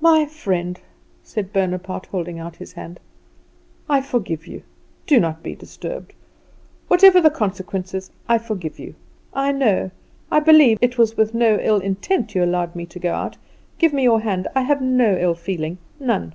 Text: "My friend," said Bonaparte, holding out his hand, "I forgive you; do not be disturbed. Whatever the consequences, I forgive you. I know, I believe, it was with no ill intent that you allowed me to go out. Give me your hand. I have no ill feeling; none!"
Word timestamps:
"My 0.00 0.24
friend," 0.24 0.80
said 1.22 1.52
Bonaparte, 1.52 2.06
holding 2.06 2.38
out 2.38 2.56
his 2.56 2.72
hand, 2.72 2.98
"I 3.86 4.00
forgive 4.00 4.46
you; 4.46 4.62
do 5.06 5.20
not 5.20 5.42
be 5.42 5.54
disturbed. 5.54 6.14
Whatever 6.88 7.20
the 7.20 7.28
consequences, 7.28 8.10
I 8.26 8.38
forgive 8.38 8.78
you. 8.78 8.94
I 9.34 9.52
know, 9.52 9.90
I 10.30 10.40
believe, 10.40 10.78
it 10.80 10.96
was 10.96 11.18
with 11.18 11.34
no 11.34 11.58
ill 11.60 11.80
intent 11.80 12.28
that 12.28 12.34
you 12.34 12.42
allowed 12.42 12.74
me 12.74 12.86
to 12.86 12.98
go 12.98 13.12
out. 13.12 13.36
Give 13.76 13.92
me 13.92 14.04
your 14.04 14.22
hand. 14.22 14.48
I 14.54 14.62
have 14.62 14.80
no 14.80 15.18
ill 15.18 15.34
feeling; 15.34 15.76
none!" 16.00 16.32